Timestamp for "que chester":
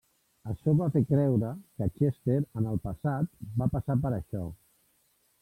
1.81-2.39